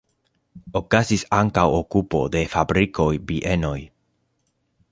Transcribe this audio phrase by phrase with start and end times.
[0.79, 3.77] Okazis ankaŭ okupo de fabrikoj, bienoj.